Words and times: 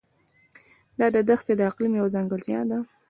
دا 0.99 1.07
دښتې 1.29 1.53
د 1.57 1.61
اقلیم 1.69 1.93
یوه 1.99 2.13
ځانګړتیا 2.15 2.59
ده. 2.69 2.77